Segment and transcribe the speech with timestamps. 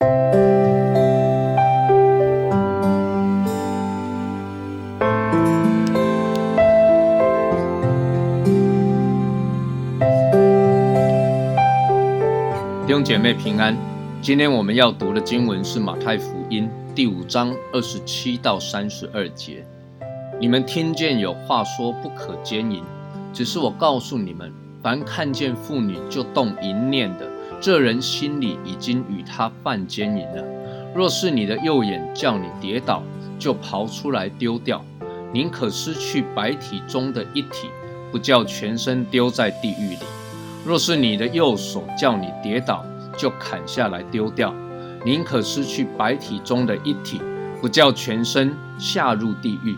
[0.00, 0.06] 弟
[12.88, 13.76] 兄姐妹平安，
[14.22, 19.64] 今天我们要读的经文是马太福音第五章二十七到三十二节。
[20.40, 22.82] 你们听见有话说不可奸淫，
[23.32, 27.28] 只是我告诉你们，凡看见妇女就动淫念的，
[27.64, 30.44] 这人心里已经与他犯奸淫了。
[30.94, 33.02] 若是你的右眼叫你跌倒，
[33.38, 34.84] 就刨出来丢掉，
[35.32, 37.70] 宁可失去白体中的一体，
[38.12, 39.98] 不叫全身丢在地狱里。
[40.62, 42.84] 若是你的右手叫你跌倒，
[43.16, 44.54] 就砍下来丢掉，
[45.02, 47.18] 宁可失去白体中的一体，
[47.62, 49.74] 不叫全身下入地狱。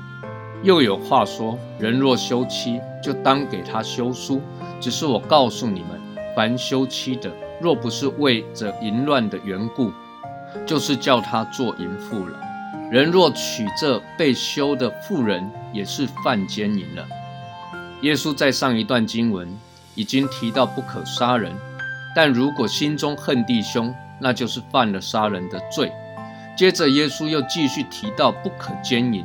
[0.65, 4.43] 又有话说：人若休妻，就当给他休书。
[4.81, 5.91] 只是我告诉你们，
[6.35, 9.93] 凡休妻的，若不是为着淫乱的缘故，
[10.67, 12.39] 就是叫他做淫妇了。
[12.91, 17.07] 人若娶这被休的妇人，也是犯奸淫了。
[18.03, 19.49] 耶稣在上一段经文。
[19.99, 21.51] 已经提到不可杀人，
[22.15, 25.91] 但如果心中恨弟兄，那就是犯了杀人的罪。
[26.55, 29.25] 接着耶稣又继续提到不可奸淫，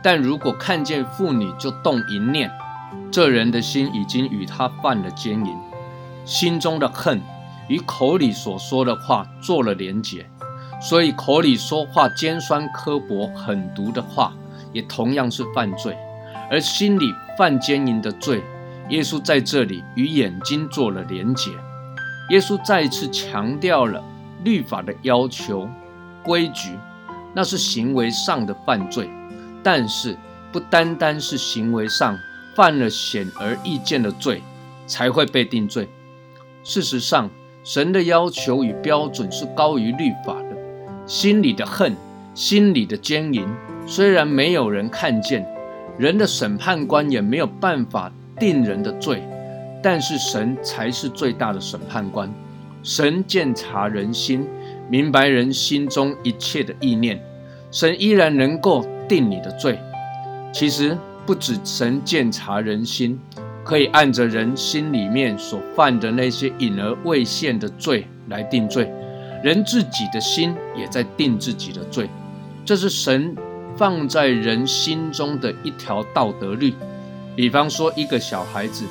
[0.00, 2.48] 但如果看见妇女就动淫念，
[3.10, 5.52] 这人的心已经与他犯了奸淫，
[6.24, 7.20] 心中的恨
[7.68, 10.28] 与口里所说的话做了连结，
[10.80, 14.34] 所以口里说话尖酸刻薄、狠毒的话，
[14.72, 15.96] 也同样是犯罪，
[16.50, 18.42] 而心里犯奸淫的罪。
[18.90, 21.50] 耶稣在这里与眼睛做了连结。
[22.30, 24.04] 耶稣再一次强调了
[24.44, 25.66] 律法的要求、
[26.22, 26.78] 规矩，
[27.34, 29.08] 那是行为上的犯罪，
[29.62, 30.16] 但是
[30.52, 32.18] 不单单是行为上
[32.54, 34.42] 犯了显而易见的罪
[34.86, 35.88] 才会被定罪。
[36.62, 37.30] 事实上，
[37.64, 40.56] 神的要求与标准是高于律法的。
[41.06, 41.96] 心里的恨、
[42.34, 43.48] 心里的奸淫，
[43.86, 45.46] 虽然没有人看见，
[45.98, 48.12] 人的审判官也没有办法。
[48.36, 49.22] 定人的罪，
[49.80, 52.28] 但是神才是最大的审判官。
[52.82, 54.44] 神鉴察人心，
[54.90, 57.22] 明白人心中一切的意念，
[57.70, 59.78] 神依然能够定你的罪。
[60.52, 63.20] 其实不止神鉴察人心，
[63.64, 68.92] 可以按着人心里面所犯的那些隐而未现的罪来定罪，
[69.42, 72.08] 人自己的心也在定自己的罪。
[72.64, 73.34] 这是神
[73.76, 76.74] 放在人心中的一条道德律。
[77.34, 78.84] 比方说，一个小孩子，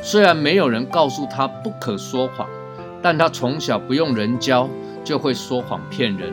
[0.00, 2.48] 虽然没有人告诉他不可说谎，
[3.02, 4.68] 但他从小不用人教，
[5.04, 6.32] 就会说谎骗人，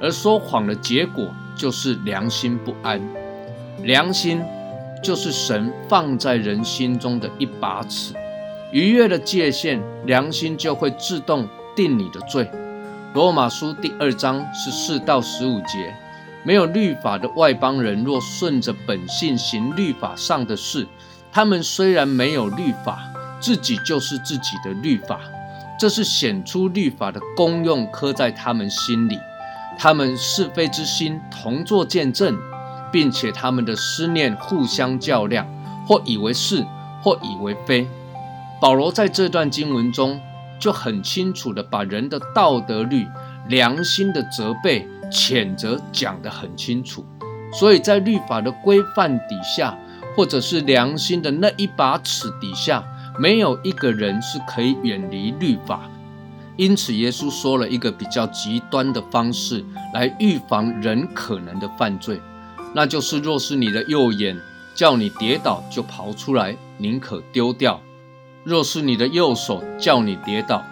[0.00, 3.00] 而说谎的结果就是良心不安。
[3.82, 4.40] 良心
[5.02, 8.14] 就是神放在人心中的一把尺，
[8.72, 12.50] 逾越了界限，良心就会自动定你的罪。
[13.14, 15.94] 罗马书第二章十四到十五节，
[16.44, 20.86] 没有律法的外邦人，若顺着本性行律法上的事。
[21.30, 22.98] 他们虽然没有律法，
[23.40, 25.20] 自己就是自己的律法，
[25.78, 29.18] 这是显出律法的功用刻在他们心里。
[29.78, 32.36] 他们是非之心同作见证，
[32.92, 35.46] 并且他们的思念互相较量，
[35.86, 36.64] 或以为是，
[37.02, 37.86] 或以为非。
[38.60, 40.20] 保罗在这段经文中
[40.58, 43.06] 就很清楚的把人的道德律、
[43.48, 47.04] 良心的责备、谴责讲得很清楚。
[47.52, 49.76] 所以在律法的规范底下。
[50.16, 52.82] 或者是良心的那一把尺底下，
[53.20, 55.82] 没有一个人是可以远离律法。
[56.56, 62.20] 因此，耶稣说了一个比较极端的方式来预防人可能的犯罪，
[62.78, 64.40] 那就是：若是你的右眼
[64.72, 67.80] 叫你跌倒，就刨出来，宁可丢掉；
[68.44, 70.64] 若是你的右手叫你跌倒，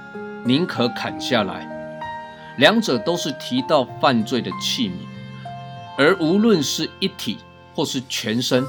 [0.45, 1.69] 宁可砍下来。
[2.59, 4.93] 两者都是提到犯罪的器皿，
[5.99, 7.39] 而无论是一体
[7.75, 8.65] 或是全身。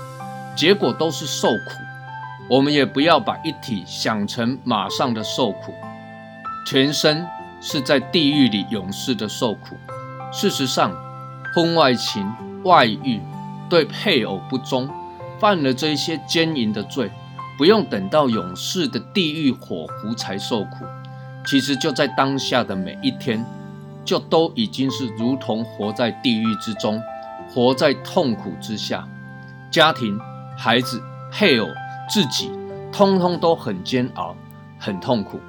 [0.55, 1.73] 结果都是受苦，
[2.49, 5.71] 我们也不要把一体想成马上的受苦，
[6.65, 7.23] 全身
[7.61, 9.77] 是在地狱里永世的受苦。
[10.33, 10.91] 事实上，
[11.53, 12.27] 婚外情、
[12.67, 13.19] 外遇、
[13.67, 14.87] 对配偶不忠，
[15.39, 17.09] 犯了这些奸淫的罪，
[17.57, 20.85] 不用等到永世的地狱火湖才受苦，
[21.47, 23.43] 其实就在当下的每一天，
[24.05, 27.01] 就都已经是如同活在地狱之中，
[27.49, 29.07] 活在痛苦之下，
[29.71, 30.19] 家庭。
[30.59, 30.99] 孩子、
[31.31, 31.67] 配偶、
[32.09, 32.49] 自己，
[32.91, 34.35] 通通都很煎熬、
[34.79, 35.39] 很痛苦。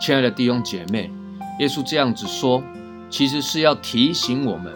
[0.00, 1.10] 亲爱的弟兄姐妹，
[1.58, 2.62] 耶稣这样子说，
[3.10, 4.72] 其实是要提醒我们，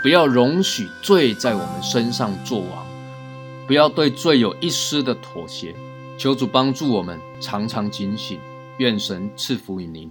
[0.00, 2.86] 不要容许罪在我们身上作王，
[3.66, 5.74] 不要对罪有一丝的妥协。
[6.16, 8.38] 求主帮助我们，常常警醒。
[8.78, 10.10] 愿神赐福于您。